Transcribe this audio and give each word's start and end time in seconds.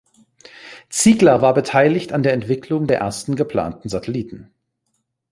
Ziegler 0.89 1.43
war 1.43 1.53
beteiligt 1.53 2.11
an 2.11 2.23
der 2.23 2.33
Entwicklung 2.33 2.87
der 2.87 2.97
ersten 3.01 3.35
geplanten 3.35 3.87
Satelliten. 3.87 4.49